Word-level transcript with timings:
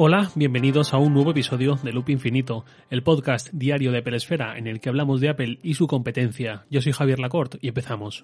Hola, 0.00 0.30
bienvenidos 0.36 0.94
a 0.94 0.98
un 0.98 1.12
nuevo 1.12 1.32
episodio 1.32 1.74
de 1.82 1.92
Loop 1.92 2.10
Infinito, 2.10 2.64
el 2.88 3.02
podcast 3.02 3.48
diario 3.50 3.90
de 3.90 3.98
Apple 3.98 4.18
en 4.56 4.68
el 4.68 4.78
que 4.78 4.90
hablamos 4.90 5.20
de 5.20 5.28
Apple 5.28 5.58
y 5.60 5.74
su 5.74 5.88
competencia. 5.88 6.64
Yo 6.70 6.80
soy 6.80 6.92
Javier 6.92 7.18
Lacorte 7.18 7.58
y 7.60 7.66
empezamos. 7.66 8.22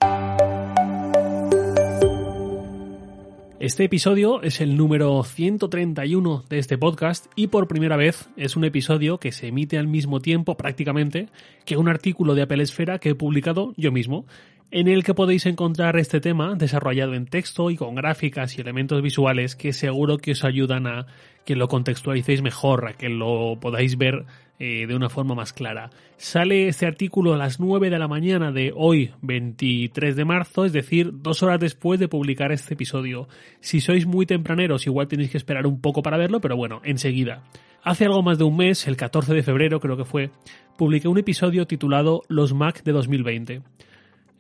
Este 3.58 3.82
episodio 3.82 4.40
es 4.42 4.60
el 4.60 4.76
número 4.76 5.20
131 5.24 6.44
de 6.48 6.58
este 6.58 6.78
podcast 6.78 7.26
y 7.34 7.48
por 7.48 7.66
primera 7.66 7.96
vez 7.96 8.28
es 8.36 8.54
un 8.54 8.64
episodio 8.64 9.18
que 9.18 9.32
se 9.32 9.48
emite 9.48 9.76
al 9.76 9.88
mismo 9.88 10.20
tiempo 10.20 10.56
prácticamente 10.56 11.28
que 11.64 11.76
un 11.76 11.88
artículo 11.88 12.36
de 12.36 12.42
Apple 12.42 12.62
Esfera 12.62 13.00
que 13.00 13.08
he 13.08 13.14
publicado 13.16 13.72
yo 13.76 13.90
mismo 13.90 14.26
en 14.74 14.88
el 14.88 15.04
que 15.04 15.14
podéis 15.14 15.46
encontrar 15.46 15.96
este 16.00 16.20
tema 16.20 16.56
desarrollado 16.56 17.14
en 17.14 17.26
texto 17.26 17.70
y 17.70 17.76
con 17.76 17.94
gráficas 17.94 18.58
y 18.58 18.60
elementos 18.60 19.00
visuales 19.02 19.54
que 19.54 19.72
seguro 19.72 20.18
que 20.18 20.32
os 20.32 20.44
ayudan 20.44 20.88
a 20.88 21.06
que 21.44 21.54
lo 21.54 21.68
contextualicéis 21.68 22.42
mejor, 22.42 22.88
a 22.88 22.94
que 22.94 23.08
lo 23.08 23.56
podáis 23.60 23.96
ver 23.96 24.24
eh, 24.58 24.88
de 24.88 24.96
una 24.96 25.08
forma 25.08 25.36
más 25.36 25.52
clara. 25.52 25.90
Sale 26.16 26.66
este 26.66 26.86
artículo 26.86 27.34
a 27.34 27.36
las 27.36 27.60
9 27.60 27.88
de 27.88 28.00
la 28.00 28.08
mañana 28.08 28.50
de 28.50 28.72
hoy, 28.74 29.12
23 29.22 30.16
de 30.16 30.24
marzo, 30.24 30.64
es 30.64 30.72
decir, 30.72 31.12
dos 31.22 31.44
horas 31.44 31.60
después 31.60 32.00
de 32.00 32.08
publicar 32.08 32.50
este 32.50 32.74
episodio. 32.74 33.28
Si 33.60 33.80
sois 33.80 34.06
muy 34.06 34.26
tempraneros, 34.26 34.88
igual 34.88 35.06
tenéis 35.06 35.30
que 35.30 35.38
esperar 35.38 35.68
un 35.68 35.80
poco 35.80 36.02
para 36.02 36.18
verlo, 36.18 36.40
pero 36.40 36.56
bueno, 36.56 36.80
enseguida. 36.82 37.44
Hace 37.84 38.06
algo 38.06 38.24
más 38.24 38.38
de 38.38 38.44
un 38.44 38.56
mes, 38.56 38.88
el 38.88 38.96
14 38.96 39.34
de 39.34 39.44
febrero 39.44 39.78
creo 39.78 39.96
que 39.96 40.04
fue, 40.04 40.30
publiqué 40.76 41.06
un 41.06 41.18
episodio 41.18 41.64
titulado 41.68 42.22
Los 42.26 42.54
Mac 42.54 42.82
de 42.82 42.90
2020. 42.90 43.62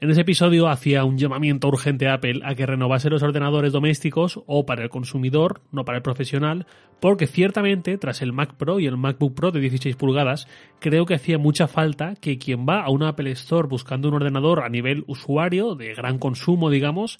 En 0.04 0.10
ese 0.10 0.20
episodio 0.20 0.68
hacía 0.68 1.02
un 1.06 1.16
llamamiento 1.16 1.66
urgente 1.66 2.08
a 2.08 2.12
Apple 2.16 2.42
a 2.44 2.54
que 2.54 2.66
renovase 2.66 3.08
los 3.08 3.22
ordenadores 3.22 3.72
domésticos 3.72 4.38
o 4.44 4.66
para 4.66 4.82
el 4.82 4.90
consumidor, 4.90 5.62
no 5.72 5.86
para 5.86 5.96
el 5.96 6.02
profesional, 6.02 6.66
porque 7.00 7.26
ciertamente 7.26 7.96
tras 7.96 8.20
el 8.20 8.34
Mac 8.34 8.52
Pro 8.58 8.80
y 8.80 8.86
el 8.86 8.98
MacBook 8.98 9.34
Pro 9.34 9.50
de 9.50 9.60
16 9.60 9.96
pulgadas, 9.96 10.46
creo 10.78 11.06
que 11.06 11.14
hacía 11.14 11.38
mucha 11.38 11.68
falta 11.68 12.16
que 12.20 12.36
quien 12.36 12.66
va 12.68 12.82
a 12.82 12.90
una 12.90 13.08
Apple 13.08 13.30
Store 13.30 13.66
buscando 13.66 14.08
un 14.08 14.16
ordenador 14.16 14.62
a 14.62 14.68
nivel 14.68 15.04
usuario, 15.06 15.74
de 15.74 15.94
gran 15.94 16.18
consumo, 16.18 16.68
digamos, 16.68 17.18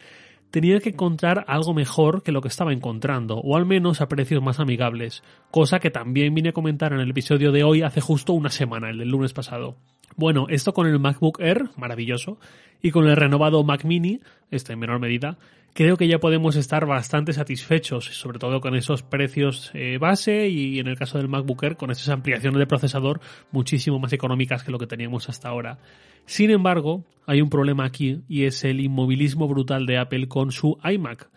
tenía 0.50 0.78
que 0.80 0.90
encontrar 0.90 1.46
algo 1.48 1.72
mejor 1.72 2.22
que 2.22 2.32
lo 2.32 2.42
que 2.42 2.48
estaba 2.48 2.74
encontrando, 2.74 3.38
o 3.38 3.56
al 3.56 3.64
menos 3.64 4.02
a 4.02 4.08
precios 4.08 4.42
más 4.42 4.60
amigables, 4.60 5.22
cosa 5.50 5.78
que 5.78 5.90
también 5.90 6.34
vine 6.34 6.50
a 6.50 6.52
comentar 6.52 6.92
en 6.92 7.00
el 7.00 7.08
episodio 7.08 7.50
de 7.50 7.64
hoy 7.64 7.80
hace 7.80 8.02
justo 8.02 8.34
una 8.34 8.50
semana, 8.50 8.90
el 8.90 8.98
del 8.98 9.08
lunes 9.08 9.32
pasado. 9.32 9.78
Bueno, 10.16 10.46
esto 10.48 10.72
con 10.72 10.86
el 10.86 10.98
MacBook 11.00 11.40
Air, 11.40 11.70
maravilloso, 11.76 12.38
y 12.80 12.90
con 12.92 13.08
el 13.08 13.16
renovado 13.16 13.64
Mac 13.64 13.84
Mini, 13.84 14.20
este 14.50 14.74
en 14.74 14.78
menor 14.78 15.00
medida, 15.00 15.38
creo 15.72 15.96
que 15.96 16.06
ya 16.06 16.20
podemos 16.20 16.54
estar 16.54 16.86
bastante 16.86 17.32
satisfechos, 17.32 18.04
sobre 18.04 18.38
todo 18.38 18.60
con 18.60 18.76
esos 18.76 19.02
precios 19.02 19.72
eh, 19.74 19.98
base 19.98 20.48
y 20.48 20.78
en 20.78 20.86
el 20.86 20.96
caso 20.96 21.18
del 21.18 21.28
MacBook 21.28 21.64
Air 21.64 21.76
con 21.76 21.90
esas 21.90 22.08
ampliaciones 22.10 22.60
de 22.60 22.66
procesador 22.66 23.20
muchísimo 23.50 23.98
más 23.98 24.12
económicas 24.12 24.62
que 24.62 24.70
lo 24.70 24.78
que 24.78 24.86
teníamos 24.86 25.28
hasta 25.28 25.48
ahora. 25.48 25.78
Sin 26.26 26.50
embargo, 26.50 27.04
hay 27.26 27.42
un 27.42 27.50
problema 27.50 27.84
aquí 27.84 28.22
y 28.28 28.44
es 28.44 28.64
el 28.64 28.80
inmovilismo 28.80 29.48
brutal 29.48 29.84
de 29.84 29.98
Apple 29.98 30.28
con 30.28 30.52
su 30.52 30.78
iMac. 30.84 31.28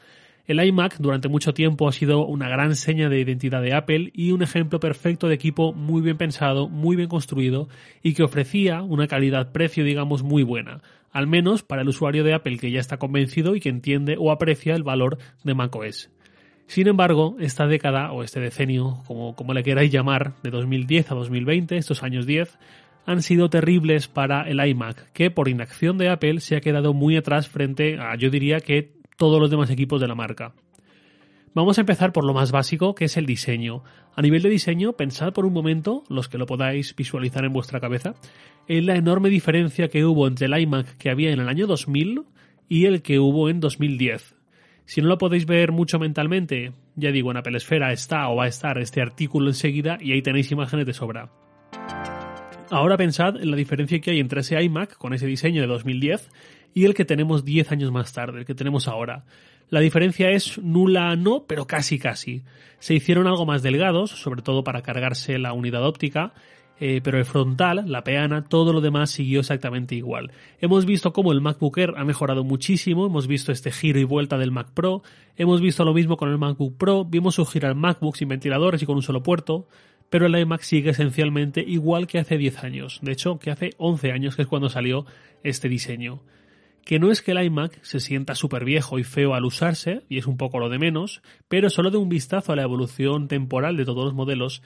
El 0.48 0.64
iMac 0.64 0.95
durante 1.00 1.28
mucho 1.28 1.53
tiempo 1.53 1.90
ha 1.90 1.92
sido 1.92 2.26
una 2.26 2.48
gran 2.48 2.78
seña 2.78 3.09
de 3.09 3.20
identidad 3.20 3.62
de 3.62 3.73
Apple 3.73 4.12
y 4.14 4.31
un 4.31 4.42
ejemplo 4.42 4.80
perfecto 4.80 5.28
de 5.28 5.36
equipo 5.36 5.73
muy 5.73 6.02
bien 6.02 6.16
pensado, 6.16 6.70
muy 6.70 6.95
bien 6.95 7.09
construido 7.09 7.67
y 8.02 8.14
que 8.14 8.23
ofrecía 8.23 8.81
una 8.81 9.08
calidad-precio 9.08 9.84
digamos 9.84 10.23
muy 10.23 10.44
buena, 10.44 10.81
al 11.12 11.28
menos 11.28 11.64
para 11.64 11.81
el 11.81 11.89
usuario 11.89 12.23
de 12.23 12.34
Apple 12.34 12.59
que 12.59 12.72
ya 12.72 12.80
está 12.80 12.95
convencido 12.95 13.58
y 13.58 13.59
que 13.59 13.67
entiende 13.67 14.16
o 14.17 14.31
aprecia 14.31 14.73
el 14.73 14.84
valor 14.84 15.17
de 15.44 15.54
macOS. 15.54 16.12
Sin 16.66 16.88
embargo, 16.88 17.36
esta 17.42 17.67
década 17.67 18.14
o 18.14 18.23
este 18.23 18.39
decenio, 18.39 19.04
como, 19.06 19.36
como 19.36 19.54
le 19.54 19.64
queráis 19.64 19.92
llamar, 19.92 20.36
de 20.44 20.50
2010 20.50 21.11
a 21.11 21.16
2020, 21.16 21.76
estos 21.76 22.04
años 22.04 22.26
10, 22.26 22.58
han 23.06 23.22
sido 23.22 23.50
terribles 23.50 24.08
para 24.08 24.44
el 24.44 24.66
iMac, 24.66 25.11
que 25.11 25.30
por 25.30 25.48
inacción 25.48 25.98
de 25.98 26.10
Apple 26.10 26.39
se 26.39 26.55
ha 26.55 26.61
quedado 26.61 26.94
muy 26.94 27.17
atrás 27.17 27.48
frente 27.48 27.98
a, 28.00 28.16
yo 28.16 28.30
diría 28.30 28.60
que 28.60 28.96
todos 29.17 29.42
los 29.42 29.50
demás 29.50 29.70
equipos 29.70 30.00
de 30.00 30.08
la 30.08 30.16
marca. 30.16 30.54
Vamos 31.54 31.78
a 31.78 31.82
empezar 31.82 32.14
por 32.14 32.23
lo 32.23 32.33
más 32.33 32.52
básico, 32.52 32.94
que 32.94 33.05
es 33.05 33.17
el 33.17 33.26
diseño. 33.26 33.83
A 34.16 34.22
nivel 34.22 34.44
de 34.44 34.50
diseño, 34.50 34.94
pensad 34.94 35.33
por 35.33 35.45
un 35.45 35.54
momento, 35.54 36.04
los 36.08 36.30
que 36.30 36.38
lo 36.38 36.45
podáis 36.45 36.95
visualizar 36.95 37.44
en 37.45 37.54
vuestra 37.54 37.80
cabeza, 37.80 38.14
en 38.67 38.86
la 38.86 38.95
enorme 38.95 39.30
diferencia 39.30 39.88
que 39.88 40.06
hubo 40.06 40.27
entre 40.27 40.45
el 40.45 40.58
iMac 40.58 40.98
que 40.98 41.10
había 41.10 41.32
en 41.32 41.39
el 41.39 41.50
año 41.50 41.66
2000 41.66 42.26
y 42.70 42.86
el 42.86 43.02
que 43.02 43.20
hubo 43.20 43.50
en 43.50 43.60
2010. 43.60 44.36
Si 44.86 45.02
no 45.02 45.08
lo 45.08 45.17
podéis 45.17 45.48
ver 45.48 45.72
mucho 45.72 45.98
mentalmente, 45.98 46.73
ya 46.95 47.11
digo, 47.11 47.32
en 47.32 47.38
Apple 47.38 47.58
Esfera 47.58 47.92
está 47.92 48.30
o 48.30 48.36
va 48.36 48.45
a 48.45 48.50
estar 48.50 48.77
este 48.77 49.02
artículo 49.02 49.48
enseguida 49.48 49.98
y 50.00 50.11
ahí 50.11 50.22
tenéis 50.22 50.52
imágenes 50.52 50.86
de 50.86 50.94
sobra. 50.94 51.32
Ahora 52.70 52.98
pensad 52.98 53.38
en 53.42 53.50
la 53.50 53.55
diferencia 53.55 54.00
que 54.00 54.11
hay 54.11 54.20
entre 54.20 54.42
ese 54.42 54.61
iMac 54.61 54.98
con 54.98 55.14
ese 55.14 55.26
diseño 55.26 55.61
de 55.61 55.67
2010 55.67 56.30
y 56.73 56.83
el 56.83 56.94
que 56.94 57.05
tenemos 57.05 57.45
10 57.45 57.72
años 57.72 57.92
más 57.92 58.11
tarde, 58.11 58.39
el 58.39 58.45
que 58.45 58.55
tenemos 58.55 58.89
ahora. 58.89 59.23
La 59.70 59.80
diferencia 59.80 60.32
es 60.32 60.58
nula 60.58 61.16
no, 61.16 61.45
pero 61.48 61.66
casi 61.66 61.98
casi. 61.98 62.44
Se 62.80 62.94
hicieron 62.94 63.26
algo 63.26 63.45
más 63.45 63.64
delgados, 63.64 64.11
sobre 64.11 64.42
todo 64.42 64.66
para 64.66 64.82
cargarse 64.82 65.39
la 65.39 65.54
unidad 65.54 65.86
óptica, 65.86 66.33
eh, 66.80 67.00
pero 67.02 67.17
el 67.17 67.26
frontal, 67.26 67.83
la 67.88 68.04
peana, 68.04 68.44
todo 68.44 68.73
lo 68.73 68.82
demás 68.82 69.11
siguió 69.11 69.39
exactamente 69.39 69.95
igual. 69.95 70.32
Hemos 70.60 70.86
visto 70.86 71.14
cómo 71.14 71.32
el 71.32 71.42
MacBook 71.42 71.77
Air 71.77 71.94
ha 71.98 72.04
mejorado 72.04 72.44
muchísimo, 72.44 73.08
hemos 73.08 73.27
visto 73.27 73.52
este 73.52 73.72
giro 73.72 74.00
y 74.00 74.04
vuelta 74.04 74.38
del 74.38 74.52
Mac 74.52 74.70
Pro, 74.73 75.02
hemos 75.38 75.61
visto 75.61 75.83
lo 75.86 75.94
mismo 75.94 76.17
con 76.17 76.30
el 76.30 76.38
MacBook 76.38 76.77
Pro, 76.77 77.06
vimos 77.06 77.36
surgir 77.36 77.66
al 77.66 77.76
MacBook 77.76 78.17
sin 78.17 78.27
ventiladores 78.27 78.83
y 78.83 78.86
con 78.86 78.95
un 78.95 79.02
solo 79.02 79.23
puerto, 79.23 79.67
pero 80.10 80.28
el 80.28 80.36
iMac 80.38 80.62
sigue 80.62 80.92
esencialmente 80.92 81.62
igual 81.62 82.08
que 82.08 82.20
hace 82.20 82.38
10 82.38 82.64
años, 82.64 83.00
de 83.02 83.12
hecho 83.12 83.40
que 83.40 83.52
hace 83.52 83.72
11 83.78 84.12
años 84.12 84.36
que 84.36 84.44
es 84.44 84.48
cuando 84.48 84.70
salió 84.70 85.06
este 85.44 85.70
diseño 85.70 86.22
que 86.88 87.00
no 87.00 87.12
es 87.12 87.22
que 87.22 87.32
el 87.32 87.44
iMac 87.44 87.84
se 87.84 88.00
sienta 88.00 88.34
súper 88.34 88.64
viejo 88.64 88.98
y 88.98 89.04
feo 89.04 89.34
al 89.34 89.44
usarse, 89.44 90.04
y 90.08 90.20
es 90.20 90.26
un 90.26 90.38
poco 90.38 90.58
lo 90.58 90.70
de 90.70 90.80
menos, 90.80 91.22
pero 91.50 91.70
solo 91.70 91.92
de 91.92 91.98
un 91.98 92.08
vistazo 92.08 92.54
a 92.54 92.56
la 92.56 92.64
evolución 92.64 93.28
temporal 93.28 93.76
de 93.76 93.84
todos 93.84 94.06
los 94.06 94.14
modelos, 94.14 94.64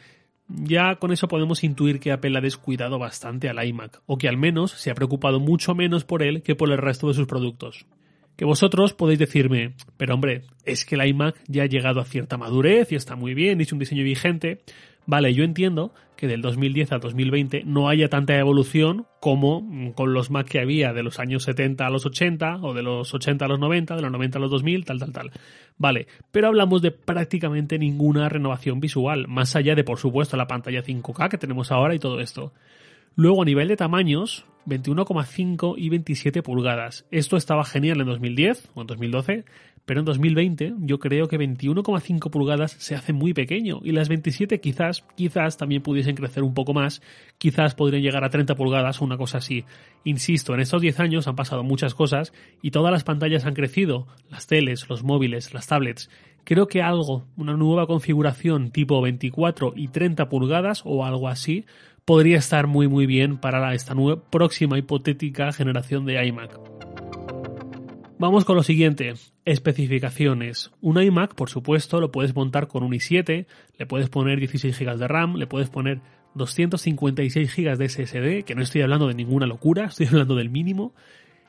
ya 0.48 0.98
con 0.98 1.12
eso 1.12 1.28
podemos 1.28 1.64
intuir 1.64 2.00
que 2.00 2.12
Apple 2.12 2.38
ha 2.38 2.42
descuidado 2.42 3.00
bastante 3.00 3.50
al 3.50 3.66
iMac, 3.66 4.04
o 4.06 4.20
que 4.20 4.28
al 4.28 4.38
menos 4.38 4.70
se 4.70 4.92
ha 4.92 4.94
preocupado 4.94 5.40
mucho 5.40 5.74
menos 5.74 6.06
por 6.06 6.22
él 6.22 6.44
que 6.44 6.54
por 6.54 6.72
el 6.72 6.78
resto 6.78 7.08
de 7.08 7.16
sus 7.16 7.26
productos. 7.26 7.88
Que 8.36 8.46
vosotros 8.46 8.94
podéis 8.94 9.18
decirme, 9.18 9.74
pero 9.98 10.14
hombre, 10.14 10.44
es 10.64 10.86
que 10.86 10.94
el 10.94 11.08
iMac 11.08 11.42
ya 11.48 11.64
ha 11.64 11.68
llegado 11.68 12.02
a 12.02 12.06
cierta 12.06 12.38
madurez 12.38 12.92
y 12.92 12.96
está 12.96 13.16
muy 13.16 13.34
bien, 13.34 13.62
es 13.62 13.74
un 13.74 13.80
diseño 13.80 14.04
vigente, 14.04 14.62
Vale, 15.06 15.34
yo 15.34 15.44
entiendo 15.44 15.94
que 16.16 16.28
del 16.28 16.42
2010 16.42 16.92
al 16.92 17.00
2020 17.00 17.64
no 17.66 17.90
haya 17.90 18.08
tanta 18.08 18.38
evolución 18.38 19.08
como 19.20 19.62
mm, 19.62 19.94
con 19.94 20.14
los 20.14 20.30
Mac 20.30 20.48
que 20.48 20.60
había 20.60 20.94
de 20.94 21.02
los 21.02 21.20
años 21.20 21.44
70 21.44 21.86
a 21.86 21.90
los 21.90 22.06
80 22.06 22.58
o 22.62 22.74
de 22.74 22.84
los 22.84 23.12
80 23.14 23.46
a 23.46 23.48
los 23.48 23.60
90, 23.60 23.96
de 23.96 24.02
los 24.04 24.12
90 24.12 24.38
a 24.38 24.42
los 24.42 24.52
2000, 24.52 24.86
tal, 24.86 25.00
tal, 25.00 25.12
tal. 25.12 25.32
Vale, 25.78 26.06
pero 26.32 26.48
hablamos 26.48 26.84
de 26.84 26.92
prácticamente 26.92 27.80
ninguna 27.80 28.30
renovación 28.30 28.80
visual, 28.80 29.28
más 29.28 29.56
allá 29.56 29.74
de, 29.74 29.84
por 29.84 29.98
supuesto, 29.98 30.38
la 30.38 30.46
pantalla 30.46 30.84
5K 30.84 31.30
que 31.30 31.40
tenemos 31.40 31.72
ahora 31.72 31.96
y 31.96 32.00
todo 32.00 32.20
esto. 32.20 32.54
Luego, 33.16 33.42
a 33.42 33.46
nivel 33.46 33.68
de 33.68 33.76
tamaños, 33.76 34.46
21,5 34.68 35.74
y 35.78 35.90
27 35.90 36.44
pulgadas. 36.44 37.06
Esto 37.12 37.36
estaba 37.36 37.66
genial 37.66 38.00
en 38.02 38.08
2010 38.08 38.70
o 38.76 38.82
en 38.82 38.88
2012, 38.88 39.46
pero 39.86 40.00
en 40.00 40.06
2020 40.06 40.74
yo 40.80 41.00
creo 41.00 41.28
que 41.28 41.40
21,5 41.40 42.30
pulgadas 42.30 42.72
se 42.74 42.96
hace 42.96 43.14
muy 43.14 43.34
pequeño 43.34 43.80
y 43.84 43.92
las 43.92 44.10
27 44.10 44.60
quizás, 44.60 45.04
quizás 45.16 45.58
también 45.58 45.82
pudiesen 45.82 46.16
crecer 46.16 46.44
un 46.44 46.54
poco 46.54 46.74
más, 46.74 47.02
quizás 47.38 47.76
podrían 47.76 48.04
llegar 48.04 48.24
a 48.24 48.30
30 48.30 48.56
pulgadas 48.56 49.02
o 49.02 49.06
una 49.06 49.18
cosa 49.18 49.40
así. 49.40 49.66
Insisto, 50.04 50.54
en 50.54 50.62
estos 50.62 50.82
10 50.82 51.00
años 51.00 51.28
han 51.28 51.36
pasado 51.36 51.64
muchas 51.64 51.94
cosas 51.94 52.34
y 52.62 52.72
todas 52.72 52.92
las 52.92 53.04
pantallas 53.04 53.46
han 53.46 53.54
crecido, 53.54 54.08
las 54.30 54.48
teles, 54.48 54.88
los 54.90 55.04
móviles, 55.04 55.54
las 55.54 55.68
tablets. 55.68 56.10
Creo 56.44 56.68
que 56.68 56.82
algo, 56.82 57.28
una 57.38 57.56
nueva 57.56 57.86
configuración 57.86 58.72
tipo 58.72 59.02
24 59.02 59.74
y 59.76 59.90
30 59.90 60.28
pulgadas 60.30 60.82
o 60.86 61.06
algo 61.06 61.28
así, 61.28 61.66
podría 62.06 62.38
estar 62.38 62.68
muy 62.68 62.88
muy 62.88 63.06
bien 63.06 63.38
para 63.38 63.74
esta 63.74 63.94
nueva, 63.94 64.22
próxima 64.30 64.78
hipotética 64.78 65.52
generación 65.52 66.06
de 66.06 66.26
iMac. 66.26 66.71
Vamos 68.22 68.46
con 68.46 68.56
lo 68.56 68.62
siguiente, 68.62 69.16
especificaciones. 69.46 70.70
Un 70.80 71.02
iMac, 71.02 71.34
por 71.34 71.50
supuesto, 71.50 72.00
lo 72.00 72.12
puedes 72.12 72.36
montar 72.36 72.68
con 72.68 72.84
un 72.84 72.92
i7, 72.92 73.48
le 73.80 73.86
puedes 73.88 74.10
poner 74.10 74.38
16 74.38 74.78
GB 74.78 74.98
de 75.00 75.08
RAM, 75.08 75.38
le 75.38 75.48
puedes 75.48 75.72
poner 75.72 76.02
256 76.36 77.56
GB 77.56 77.78
de 77.78 77.90
SSD, 77.90 78.46
que 78.46 78.54
no 78.54 78.62
estoy 78.62 78.84
hablando 78.84 79.08
de 79.08 79.16
ninguna 79.16 79.48
locura, 79.48 79.86
estoy 79.90 80.06
hablando 80.06 80.36
del 80.36 80.52
mínimo, 80.52 80.94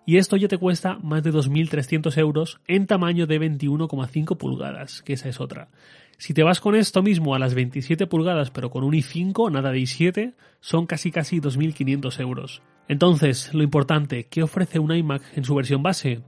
y 0.07 0.17
esto 0.17 0.39
ya 0.39 0.49
te 0.49 0.57
cuesta 0.57 0.97
más 1.03 1.23
de 1.23 1.31
2.300 1.31 2.17
euros 2.17 2.59
en 2.67 2.87
tamaño 2.87 3.27
de 3.27 3.39
21,5 3.39 4.39
pulgadas, 4.39 5.03
que 5.03 5.13
esa 5.13 5.29
es 5.29 5.43
otra. 5.43 5.69
Si 6.17 6.33
te 6.33 6.43
vas 6.43 6.61
con 6.61 6.75
esto 6.75 7.03
mismo 7.03 7.35
a 7.35 7.39
las 7.39 7.53
27 7.53 8.07
pulgadas, 8.07 8.51
pero 8.51 8.71
con 8.71 8.83
un 8.83 8.95
i5, 8.95 9.53
nada 9.53 9.73
de 9.73 9.81
i7, 9.81 10.33
son 10.61 10.87
casi 10.87 11.11
casi 11.11 11.39
2.500 11.39 12.19
euros. 12.21 12.63
Entonces, 12.89 13.53
lo 13.53 13.63
importante, 13.63 14.25
¿qué 14.25 14.43
ofrece 14.43 14.79
un 14.79 14.95
iMac 14.95 15.23
en 15.37 15.45
su 15.45 15.55
versión 15.55 15.83
base? 15.83 16.23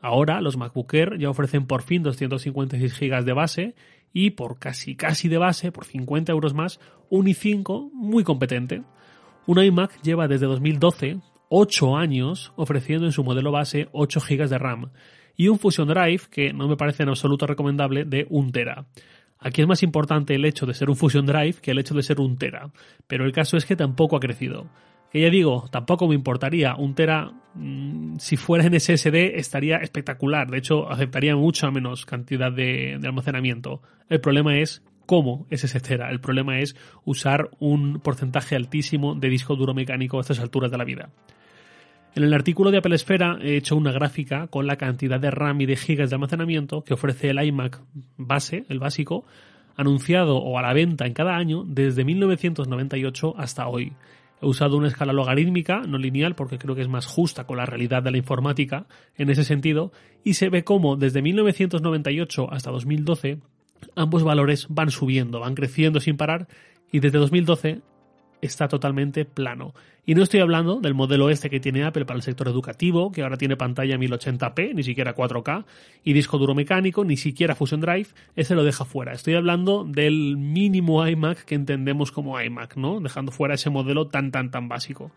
Ahora 0.00 0.40
los 0.40 0.56
MacBook 0.56 0.94
Air 0.94 1.18
ya 1.18 1.30
ofrecen 1.30 1.66
por 1.66 1.82
fin 1.82 2.02
256 2.02 2.98
GB 2.98 3.24
de 3.24 3.32
base 3.32 3.74
y 4.12 4.30
por 4.30 4.58
casi 4.58 4.96
casi 4.96 5.28
de 5.28 5.38
base, 5.38 5.72
por 5.72 5.84
50 5.84 6.32
euros 6.32 6.54
más, 6.54 6.80
un 7.10 7.26
i5 7.26 7.90
muy 7.92 8.24
competente. 8.24 8.82
Un 9.46 9.62
iMac 9.62 10.00
lleva 10.02 10.28
desde 10.28 10.46
2012 10.46 11.18
8 11.48 11.96
años 11.96 12.52
ofreciendo 12.56 13.06
en 13.06 13.12
su 13.12 13.24
modelo 13.24 13.50
base 13.50 13.88
8 13.92 14.20
GB 14.20 14.48
de 14.48 14.58
RAM 14.58 14.90
y 15.36 15.48
un 15.48 15.58
Fusion 15.58 15.88
Drive 15.88 16.22
que 16.30 16.52
no 16.52 16.68
me 16.68 16.76
parece 16.76 17.04
en 17.04 17.08
absoluto 17.08 17.46
recomendable 17.46 18.04
de 18.04 18.26
1 18.28 18.50
tera. 18.50 18.86
Aquí 19.38 19.62
es 19.62 19.68
más 19.68 19.82
importante 19.82 20.34
el 20.34 20.44
hecho 20.44 20.66
de 20.66 20.74
ser 20.74 20.90
un 20.90 20.96
Fusion 20.96 21.24
Drive 21.24 21.54
que 21.62 21.70
el 21.70 21.78
hecho 21.78 21.94
de 21.94 22.02
ser 22.02 22.20
un 22.20 22.36
tera, 22.36 22.70
pero 23.06 23.24
el 23.24 23.32
caso 23.32 23.56
es 23.56 23.64
que 23.64 23.76
tampoco 23.76 24.16
ha 24.16 24.20
crecido. 24.20 24.68
Que 25.10 25.20
ya 25.20 25.30
digo, 25.30 25.66
tampoco 25.70 26.06
me 26.06 26.14
importaría. 26.14 26.74
Un 26.76 26.94
tera, 26.94 27.32
mm, 27.54 28.16
si 28.18 28.36
fuera 28.36 28.66
en 28.66 28.74
SSD, 28.74 29.38
estaría 29.38 29.78
espectacular. 29.78 30.50
De 30.50 30.58
hecho, 30.58 30.90
aceptaría 30.90 31.34
mucha 31.34 31.70
menos 31.70 32.04
cantidad 32.04 32.52
de, 32.52 32.98
de 33.00 33.06
almacenamiento. 33.06 33.80
El 34.08 34.20
problema 34.20 34.58
es 34.58 34.82
cómo 35.06 35.46
es 35.48 35.64
ese 35.64 35.80
tera. 35.80 36.10
El 36.10 36.20
problema 36.20 36.60
es 36.60 36.76
usar 37.04 37.48
un 37.58 38.00
porcentaje 38.00 38.56
altísimo 38.56 39.14
de 39.14 39.30
disco 39.30 39.56
duro 39.56 39.72
mecánico 39.72 40.18
a 40.18 40.20
estas 40.20 40.40
alturas 40.40 40.70
de 40.70 40.78
la 40.78 40.84
vida. 40.84 41.10
En 42.14 42.24
el 42.24 42.34
artículo 42.34 42.70
de 42.70 42.78
Apple 42.78 42.94
Esfera 42.94 43.38
he 43.40 43.56
hecho 43.56 43.76
una 43.76 43.92
gráfica 43.92 44.48
con 44.48 44.66
la 44.66 44.76
cantidad 44.76 45.20
de 45.20 45.30
RAM 45.30 45.60
y 45.60 45.66
de 45.66 45.76
gigas 45.76 46.10
de 46.10 46.16
almacenamiento 46.16 46.82
que 46.82 46.94
ofrece 46.94 47.30
el 47.30 47.42
iMac 47.42 47.80
base, 48.16 48.64
el 48.68 48.80
básico, 48.80 49.24
anunciado 49.76 50.36
o 50.36 50.58
a 50.58 50.62
la 50.62 50.72
venta 50.72 51.06
en 51.06 51.14
cada 51.14 51.36
año 51.36 51.64
desde 51.66 52.04
1998 52.04 53.34
hasta 53.38 53.68
hoy. 53.68 53.92
He 54.40 54.46
usado 54.46 54.76
una 54.76 54.88
escala 54.88 55.12
logarítmica, 55.12 55.80
no 55.80 55.98
lineal, 55.98 56.34
porque 56.34 56.58
creo 56.58 56.74
que 56.74 56.82
es 56.82 56.88
más 56.88 57.06
justa 57.06 57.44
con 57.44 57.56
la 57.56 57.66
realidad 57.66 58.02
de 58.02 58.10
la 58.10 58.18
informática 58.18 58.86
en 59.16 59.30
ese 59.30 59.44
sentido, 59.44 59.92
y 60.24 60.34
se 60.34 60.48
ve 60.48 60.64
cómo 60.64 60.96
desde 60.96 61.22
1998 61.22 62.52
hasta 62.52 62.70
2012 62.70 63.40
ambos 63.94 64.24
valores 64.24 64.66
van 64.68 64.90
subiendo, 64.90 65.40
van 65.40 65.54
creciendo 65.54 66.00
sin 66.00 66.16
parar, 66.16 66.48
y 66.90 67.00
desde 67.00 67.18
2012 67.18 67.80
está 68.40 68.68
totalmente 68.68 69.24
plano. 69.24 69.74
Y 70.06 70.14
no 70.14 70.22
estoy 70.22 70.40
hablando 70.40 70.80
del 70.80 70.94
modelo 70.94 71.28
este 71.28 71.50
que 71.50 71.60
tiene 71.60 71.84
Apple 71.84 72.06
para 72.06 72.16
el 72.16 72.22
sector 72.22 72.48
educativo, 72.48 73.12
que 73.12 73.22
ahora 73.22 73.36
tiene 73.36 73.56
pantalla 73.56 73.98
1080p, 73.98 74.74
ni 74.74 74.82
siquiera 74.82 75.14
4K, 75.14 75.64
y 76.02 76.14
disco 76.14 76.38
duro 76.38 76.54
mecánico, 76.54 77.04
ni 77.04 77.18
siquiera 77.18 77.54
Fusion 77.54 77.82
Drive, 77.82 78.08
ese 78.34 78.54
lo 78.54 78.64
deja 78.64 78.86
fuera. 78.86 79.12
Estoy 79.12 79.34
hablando 79.34 79.84
del 79.84 80.38
mínimo 80.38 81.06
iMac 81.06 81.44
que 81.44 81.54
entendemos 81.54 82.10
como 82.10 82.40
iMac, 82.40 82.76
¿no? 82.76 83.00
Dejando 83.00 83.32
fuera 83.32 83.54
ese 83.54 83.68
modelo 83.68 84.06
tan, 84.06 84.30
tan, 84.30 84.50
tan 84.50 84.68
básico. 84.68 85.12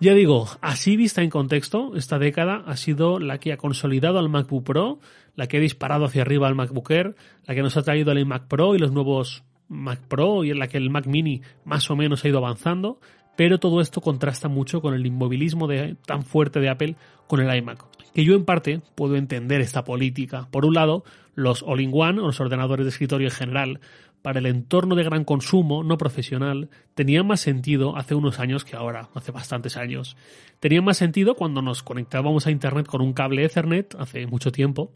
Ya 0.00 0.14
digo, 0.14 0.46
así 0.60 0.96
vista 0.96 1.22
en 1.22 1.30
contexto, 1.30 1.96
esta 1.96 2.20
década 2.20 2.62
ha 2.66 2.76
sido 2.76 3.18
la 3.18 3.38
que 3.38 3.52
ha 3.52 3.56
consolidado 3.56 4.20
al 4.20 4.28
MacBook 4.28 4.62
Pro, 4.62 5.00
la 5.34 5.48
que 5.48 5.56
ha 5.56 5.60
disparado 5.60 6.04
hacia 6.04 6.22
arriba 6.22 6.46
al 6.46 6.54
MacBook 6.54 6.88
Air, 6.92 7.16
la 7.46 7.54
que 7.56 7.62
nos 7.62 7.76
ha 7.76 7.82
traído 7.82 8.12
el 8.12 8.20
iMac 8.20 8.46
Pro 8.46 8.76
y 8.76 8.78
los 8.78 8.92
nuevos 8.92 9.42
Mac 9.68 10.00
Pro 10.08 10.44
y 10.44 10.50
en 10.50 10.58
la 10.58 10.68
que 10.68 10.78
el 10.78 10.90
Mac 10.90 11.06
Mini 11.06 11.42
más 11.64 11.90
o 11.90 11.96
menos 11.96 12.24
ha 12.24 12.28
ido 12.28 12.38
avanzando, 12.38 13.00
pero 13.36 13.58
todo 13.58 13.80
esto 13.80 14.00
contrasta 14.00 14.48
mucho 14.48 14.80
con 14.80 14.94
el 14.94 15.06
inmovilismo 15.06 15.68
tan 16.04 16.24
fuerte 16.24 16.58
de 16.58 16.68
Apple 16.68 16.96
con 17.28 17.40
el 17.40 17.56
iMac. 17.56 17.84
Que 18.12 18.24
yo 18.24 18.34
en 18.34 18.44
parte 18.44 18.80
puedo 18.96 19.14
entender 19.14 19.60
esta 19.60 19.84
política. 19.84 20.48
Por 20.50 20.64
un 20.64 20.74
lado, 20.74 21.04
los 21.34 21.62
all-in-one 21.62 22.20
o 22.20 22.26
los 22.26 22.40
ordenadores 22.40 22.84
de 22.84 22.90
escritorio 22.90 23.28
en 23.28 23.34
general, 23.34 23.80
para 24.22 24.40
el 24.40 24.46
entorno 24.46 24.96
de 24.96 25.04
gran 25.04 25.22
consumo 25.24 25.84
no 25.84 25.98
profesional, 25.98 26.68
tenían 26.94 27.28
más 27.28 27.40
sentido 27.40 27.96
hace 27.96 28.16
unos 28.16 28.40
años 28.40 28.64
que 28.64 28.74
ahora, 28.74 29.08
hace 29.14 29.30
bastantes 29.30 29.76
años. 29.76 30.16
Tenían 30.58 30.84
más 30.84 30.96
sentido 30.96 31.36
cuando 31.36 31.62
nos 31.62 31.84
conectábamos 31.84 32.46
a 32.46 32.50
Internet 32.50 32.86
con 32.86 33.00
un 33.00 33.12
cable 33.12 33.44
Ethernet, 33.44 33.94
hace 34.00 34.26
mucho 34.26 34.50
tiempo, 34.50 34.90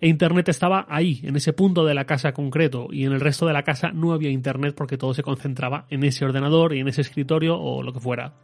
e 0.00 0.08
Internet 0.08 0.48
estaba 0.48 0.86
ahí, 0.88 1.20
en 1.22 1.36
ese 1.36 1.52
punto 1.52 1.84
de 1.84 1.94
la 1.94 2.04
casa 2.04 2.32
concreto, 2.32 2.88
y 2.90 3.04
en 3.06 3.12
el 3.12 3.20
resto 3.20 3.46
de 3.46 3.54
la 3.54 3.62
casa 3.62 3.90
no 3.92 4.12
había 4.12 4.30
Internet 4.30 4.74
porque 4.76 4.98
todo 4.98 5.14
se 5.14 5.22
concentraba 5.22 5.86
en 5.88 6.04
ese 6.04 6.24
ordenador 6.24 6.74
y 6.74 6.80
en 6.80 6.88
ese 6.88 7.00
escritorio 7.00 7.58
o 7.58 7.82
lo 7.82 7.92
que 7.92 8.00
fuera. 8.00 8.34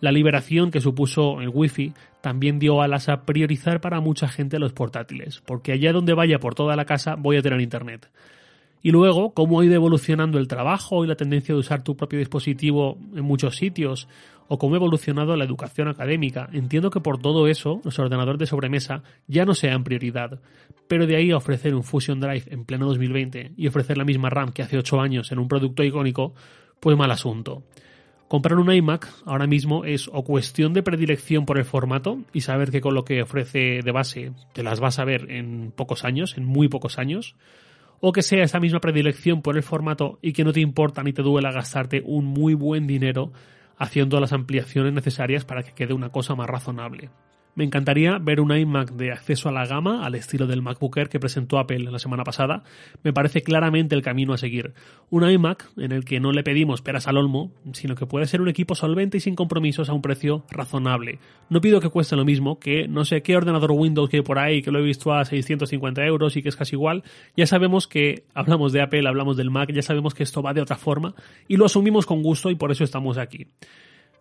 La 0.00 0.12
liberación 0.12 0.70
que 0.70 0.80
supuso 0.80 1.40
el 1.40 1.50
Wi-Fi 1.52 1.92
también 2.20 2.58
dio 2.58 2.82
alas 2.82 3.08
a 3.08 3.24
priorizar 3.24 3.80
para 3.80 4.00
mucha 4.00 4.28
gente 4.28 4.58
los 4.58 4.72
portátiles, 4.72 5.42
porque 5.46 5.72
allá 5.72 5.92
donde 5.92 6.14
vaya 6.14 6.38
por 6.38 6.54
toda 6.54 6.76
la 6.76 6.84
casa 6.84 7.14
voy 7.16 7.36
a 7.36 7.42
tener 7.42 7.60
Internet. 7.60 8.10
Y 8.82 8.90
luego, 8.90 9.32
cómo 9.32 9.60
ha 9.60 9.64
ido 9.64 9.74
evolucionando 9.74 10.38
el 10.38 10.48
trabajo 10.48 11.04
y 11.04 11.08
la 11.08 11.14
tendencia 11.14 11.54
de 11.54 11.60
usar 11.60 11.84
tu 11.84 11.96
propio 11.96 12.18
dispositivo 12.18 12.98
en 13.14 13.24
muchos 13.24 13.56
sitios, 13.56 14.08
o 14.52 14.58
cómo 14.58 14.74
ha 14.74 14.76
evolucionado 14.76 15.34
la 15.34 15.46
educación 15.46 15.88
académica. 15.88 16.50
Entiendo 16.52 16.90
que 16.90 17.00
por 17.00 17.16
todo 17.16 17.48
eso 17.48 17.80
los 17.84 17.98
ordenadores 17.98 18.38
de 18.38 18.44
sobremesa 18.44 19.02
ya 19.26 19.46
no 19.46 19.54
sean 19.54 19.82
prioridad, 19.82 20.42
pero 20.88 21.06
de 21.06 21.16
ahí 21.16 21.30
a 21.30 21.38
ofrecer 21.38 21.74
un 21.74 21.82
Fusion 21.82 22.20
Drive 22.20 22.44
en 22.48 22.66
pleno 22.66 22.84
2020 22.84 23.52
y 23.56 23.66
ofrecer 23.66 23.96
la 23.96 24.04
misma 24.04 24.28
RAM 24.28 24.52
que 24.52 24.62
hace 24.62 24.76
8 24.76 25.00
años 25.00 25.32
en 25.32 25.38
un 25.38 25.48
producto 25.48 25.82
icónico, 25.82 26.34
pues 26.80 26.98
mal 26.98 27.10
asunto. 27.10 27.62
Comprar 28.28 28.58
un 28.58 28.70
iMac 28.70 29.08
ahora 29.24 29.46
mismo 29.46 29.86
es 29.86 30.10
o 30.12 30.22
cuestión 30.22 30.74
de 30.74 30.82
predilección 30.82 31.46
por 31.46 31.56
el 31.56 31.64
formato 31.64 32.18
y 32.34 32.42
saber 32.42 32.70
que 32.70 32.82
con 32.82 32.92
lo 32.92 33.06
que 33.06 33.22
ofrece 33.22 33.80
de 33.82 33.90
base 33.90 34.32
te 34.52 34.62
las 34.62 34.80
vas 34.80 34.98
a 34.98 35.06
ver 35.06 35.30
en 35.30 35.72
pocos 35.74 36.04
años, 36.04 36.36
en 36.36 36.44
muy 36.44 36.68
pocos 36.68 36.98
años, 36.98 37.36
o 38.00 38.12
que 38.12 38.20
sea 38.20 38.44
esa 38.44 38.60
misma 38.60 38.80
predilección 38.80 39.40
por 39.40 39.56
el 39.56 39.62
formato 39.62 40.18
y 40.20 40.34
que 40.34 40.44
no 40.44 40.52
te 40.52 40.60
importa 40.60 41.02
ni 41.02 41.14
te 41.14 41.22
duela 41.22 41.52
gastarte 41.52 42.02
un 42.04 42.26
muy 42.26 42.52
buen 42.52 42.86
dinero 42.86 43.32
haciendo 43.76 44.20
las 44.20 44.32
ampliaciones 44.32 44.92
necesarias 44.92 45.44
para 45.44 45.62
que 45.62 45.72
quede 45.72 45.94
una 45.94 46.10
cosa 46.10 46.34
más 46.34 46.48
razonable. 46.48 47.10
Me 47.54 47.64
encantaría 47.64 48.18
ver 48.18 48.40
un 48.40 48.50
iMac 48.50 48.92
de 48.92 49.12
acceso 49.12 49.50
a 49.50 49.52
la 49.52 49.66
gama 49.66 50.06
al 50.06 50.14
estilo 50.14 50.46
del 50.46 50.62
MacBook 50.62 50.96
Air 50.96 51.10
que 51.10 51.20
presentó 51.20 51.58
Apple 51.58 51.80
la 51.80 51.98
semana 51.98 52.24
pasada. 52.24 52.62
Me 53.02 53.12
parece 53.12 53.42
claramente 53.42 53.94
el 53.94 54.00
camino 54.00 54.32
a 54.32 54.38
seguir. 54.38 54.72
Un 55.10 55.28
iMac 55.28 55.70
en 55.76 55.92
el 55.92 56.06
que 56.06 56.18
no 56.18 56.32
le 56.32 56.44
pedimos 56.44 56.80
peras 56.80 57.08
al 57.08 57.18
olmo, 57.18 57.52
sino 57.74 57.94
que 57.94 58.06
puede 58.06 58.24
ser 58.24 58.40
un 58.40 58.48
equipo 58.48 58.74
solvente 58.74 59.18
y 59.18 59.20
sin 59.20 59.34
compromisos 59.34 59.90
a 59.90 59.92
un 59.92 60.00
precio 60.00 60.46
razonable. 60.50 61.18
No 61.50 61.60
pido 61.60 61.80
que 61.80 61.90
cueste 61.90 62.16
lo 62.16 62.24
mismo 62.24 62.58
que 62.58 62.88
no 62.88 63.04
sé 63.04 63.22
qué 63.22 63.36
ordenador 63.36 63.72
Windows 63.72 64.08
que 64.08 64.18
hay 64.18 64.22
por 64.22 64.38
ahí, 64.38 64.62
que 64.62 64.70
lo 64.70 64.78
he 64.78 64.82
visto 64.82 65.12
a 65.12 65.22
650 65.22 66.06
euros 66.06 66.34
y 66.38 66.42
que 66.42 66.48
es 66.48 66.56
casi 66.56 66.74
igual. 66.74 67.04
Ya 67.36 67.46
sabemos 67.46 67.86
que 67.86 68.24
hablamos 68.32 68.72
de 68.72 68.80
Apple, 68.80 69.06
hablamos 69.06 69.36
del 69.36 69.50
Mac, 69.50 69.70
ya 69.72 69.82
sabemos 69.82 70.14
que 70.14 70.22
esto 70.22 70.40
va 70.42 70.54
de 70.54 70.62
otra 70.62 70.76
forma 70.76 71.14
y 71.48 71.56
lo 71.56 71.66
asumimos 71.66 72.06
con 72.06 72.22
gusto 72.22 72.48
y 72.48 72.54
por 72.54 72.72
eso 72.72 72.82
estamos 72.82 73.18
aquí. 73.18 73.48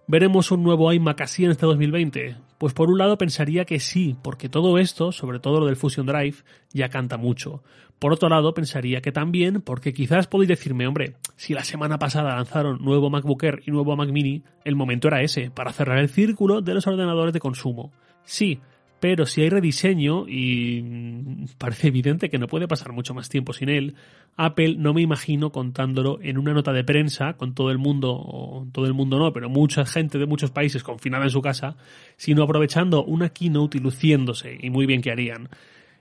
¿Veremos 0.07 0.51
un 0.51 0.63
nuevo 0.63 0.91
iMac 0.91 1.21
así 1.21 1.45
en 1.45 1.51
este 1.51 1.65
2020? 1.65 2.35
Pues 2.57 2.73
por 2.73 2.89
un 2.89 2.97
lado 2.97 3.17
pensaría 3.17 3.65
que 3.65 3.79
sí, 3.79 4.15
porque 4.21 4.49
todo 4.49 4.77
esto, 4.77 5.11
sobre 5.11 5.39
todo 5.39 5.59
lo 5.59 5.67
del 5.67 5.77
Fusion 5.77 6.05
Drive, 6.05 6.37
ya 6.73 6.89
canta 6.89 7.17
mucho. 7.17 7.63
Por 7.97 8.11
otro 8.11 8.27
lado 8.29 8.53
pensaría 8.53 9.01
que 9.01 9.11
también, 9.11 9.61
porque 9.61 9.93
quizás 9.93 10.27
podéis 10.27 10.49
decirme, 10.49 10.87
hombre, 10.87 11.15
si 11.35 11.53
la 11.53 11.63
semana 11.63 11.99
pasada 11.99 12.35
lanzaron 12.35 12.83
nuevo 12.83 13.09
MacBook 13.09 13.61
y 13.65 13.71
nuevo 13.71 13.95
Mac 13.95 14.09
Mini, 14.09 14.43
el 14.65 14.75
momento 14.75 15.07
era 15.07 15.21
ese, 15.21 15.51
para 15.51 15.71
cerrar 15.71 15.99
el 15.99 16.09
círculo 16.09 16.61
de 16.61 16.73
los 16.73 16.87
ordenadores 16.87 17.31
de 17.31 17.39
consumo. 17.39 17.91
Sí, 18.23 18.59
pero 19.01 19.25
si 19.25 19.41
hay 19.41 19.49
rediseño, 19.49 20.25
y 20.27 21.45
parece 21.57 21.87
evidente 21.87 22.29
que 22.29 22.37
no 22.37 22.47
puede 22.47 22.67
pasar 22.67 22.93
mucho 22.93 23.13
más 23.13 23.29
tiempo 23.29 23.51
sin 23.51 23.69
él, 23.69 23.95
Apple 24.37 24.75
no 24.77 24.93
me 24.93 25.01
imagino 25.01 25.51
contándolo 25.51 26.19
en 26.21 26.37
una 26.37 26.53
nota 26.53 26.71
de 26.71 26.83
prensa 26.83 27.33
con 27.33 27.53
todo 27.53 27.71
el 27.71 27.79
mundo, 27.79 28.13
todo 28.71 28.85
el 28.85 28.93
mundo 28.93 29.19
no, 29.19 29.31
pero 29.33 29.49
mucha 29.49 29.85
gente 29.85 30.17
de 30.17 30.25
muchos 30.25 30.51
países 30.51 30.83
confinada 30.83 31.23
en 31.25 31.29
su 31.29 31.41
casa, 31.41 31.75
sino 32.17 32.43
aprovechando 32.43 33.03
una 33.03 33.29
keynote 33.29 33.77
y 33.77 33.81
luciéndose, 33.81 34.57
y 34.59 34.69
muy 34.69 34.85
bien 34.85 35.01
que 35.01 35.11
harían. 35.11 35.49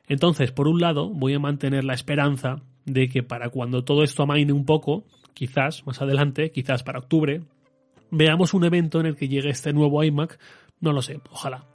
Entonces, 0.08 0.50
por 0.52 0.68
un 0.68 0.80
lado, 0.80 1.08
voy 1.08 1.34
a 1.34 1.38
mantener 1.38 1.84
la 1.84 1.94
esperanza 1.94 2.62
de 2.84 3.08
que 3.08 3.22
para 3.22 3.50
cuando 3.50 3.84
todo 3.84 4.02
esto 4.02 4.22
amaine 4.22 4.52
un 4.52 4.64
poco, 4.64 5.04
quizás 5.34 5.86
más 5.86 6.02
adelante, 6.02 6.50
quizás 6.50 6.82
para 6.82 6.98
octubre, 6.98 7.42
veamos 8.10 8.54
un 8.54 8.64
evento 8.64 9.00
en 9.00 9.06
el 9.06 9.16
que 9.16 9.28
llegue 9.28 9.50
este 9.50 9.72
nuevo 9.72 10.02
iMac, 10.02 10.38
no 10.80 10.92
lo 10.92 11.02
sé, 11.02 11.20
ojalá. 11.30 11.69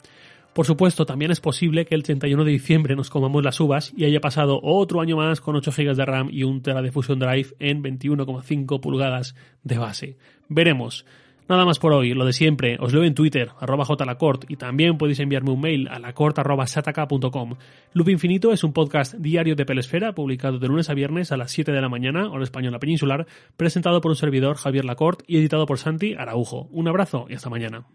Por 0.56 0.66
supuesto, 0.66 1.06
también 1.06 1.32
es 1.32 1.42
posible 1.42 1.86
que 1.86 1.96
el 1.96 2.04
31 2.04 2.46
de 2.46 2.52
diciembre 2.52 2.96
nos 2.96 3.10
comamos 3.10 3.44
las 3.44 3.60
uvas 3.60 3.92
y 3.94 4.06
haya 4.06 4.22
pasado 4.22 4.62
otro 4.64 5.02
año 5.02 5.18
más 5.18 5.42
con 5.42 5.58
8 5.58 5.70
GB 5.70 5.96
de 5.96 6.06
RAM 6.06 6.30
y 6.32 6.44
un 6.44 6.62
Tera 6.62 6.82
de 6.82 6.94
Fusion 6.94 7.20
Drive 7.20 7.50
en 7.60 7.84
21,5 7.84 8.80
pulgadas 8.80 9.36
de 9.64 9.78
base. 9.78 10.18
Veremos. 10.48 11.06
Nada 11.50 11.66
más 11.66 11.78
por 11.78 11.92
hoy, 11.92 12.14
lo 12.14 12.26
de 12.26 12.32
siempre, 12.32 12.78
os 12.80 12.94
leo 12.94 13.04
en 13.04 13.16
Twitter, 13.16 13.50
arroba 13.60 13.84
jlacort, 13.84 14.50
y 14.50 14.56
también 14.56 14.98
podéis 14.98 15.20
enviarme 15.20 15.52
un 15.52 15.60
mail 15.60 15.90
a 15.90 16.00
lacort.sataka.com. 16.00 17.56
Loop 17.92 18.10
Infinito 18.10 18.54
es 18.54 18.64
un 18.64 18.72
podcast 18.72 19.16
diario 19.16 19.58
de 19.58 19.66
Pelesfera, 19.66 20.16
publicado 20.16 20.58
de 20.58 20.70
lunes 20.70 20.90
a 20.90 20.94
viernes 20.94 21.34
a 21.34 21.38
las 21.38 21.52
7 21.52 21.74
de 21.74 21.82
la 21.82 21.90
mañana, 21.90 22.30
hora 22.32 22.46
española 22.46 22.80
peninsular, 22.80 23.28
presentado 23.58 24.00
por 24.00 24.12
un 24.12 24.16
servidor, 24.16 24.56
Javier 24.56 24.86
Lacort, 24.86 25.22
y 25.28 25.36
editado 25.36 25.66
por 25.66 25.80
Santi 25.80 26.14
Araujo. 26.14 26.70
Un 26.72 26.88
abrazo 26.88 27.26
y 27.30 27.34
hasta 27.34 27.50
mañana. 27.50 27.86